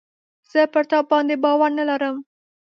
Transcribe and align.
زه 0.51 0.61
پر 0.73 0.83
تا 0.91 0.99
باندي 1.09 1.35
باور 1.43 1.71
نه 1.77 1.83
لرم. 1.89 2.15